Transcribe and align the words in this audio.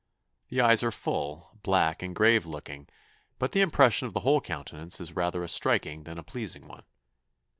The 0.49 0.61
eyes 0.61 0.81
are 0.81 0.89
full, 0.89 1.59
black, 1.61 2.01
and 2.01 2.15
grave 2.15 2.47
looking, 2.47 2.87
but 3.37 3.51
the 3.51 3.61
impression 3.61 4.07
of 4.07 4.13
the 4.15 4.21
whole 4.21 4.41
countenance 4.41 4.99
is 4.99 5.15
rather 5.15 5.43
a 5.43 5.47
striking 5.47 6.05
than 6.05 6.17
a 6.17 6.23
pleasing 6.23 6.67
one. 6.67 6.85